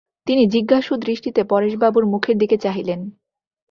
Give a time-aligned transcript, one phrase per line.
[0.27, 2.99] তিনি জিজ্ঞাসু দৃষ্টিতে পরেশবাবুর মুখের দিকে চাহিলেন।